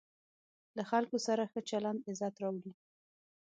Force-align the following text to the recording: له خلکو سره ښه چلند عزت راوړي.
له 0.77 0.83
خلکو 0.91 1.17
سره 1.27 1.43
ښه 1.51 1.59
چلند 1.69 1.99
عزت 2.09 2.35
راوړي. 2.43 2.71